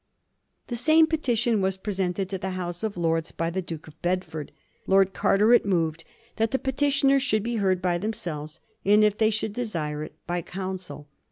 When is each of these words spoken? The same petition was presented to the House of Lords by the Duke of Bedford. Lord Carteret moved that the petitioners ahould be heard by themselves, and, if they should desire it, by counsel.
The 0.65 0.75
same 0.75 1.05
petition 1.05 1.61
was 1.61 1.77
presented 1.77 2.27
to 2.29 2.39
the 2.39 2.49
House 2.57 2.81
of 2.81 2.97
Lords 2.97 3.31
by 3.31 3.51
the 3.51 3.61
Duke 3.61 3.87
of 3.87 4.01
Bedford. 4.01 4.51
Lord 4.87 5.13
Carteret 5.13 5.63
moved 5.63 6.05
that 6.37 6.49
the 6.49 6.57
petitioners 6.57 7.21
ahould 7.25 7.43
be 7.43 7.57
heard 7.57 7.83
by 7.83 7.99
themselves, 7.99 8.59
and, 8.83 9.03
if 9.03 9.19
they 9.19 9.29
should 9.29 9.53
desire 9.53 10.01
it, 10.01 10.15
by 10.25 10.41
counsel. 10.41 11.07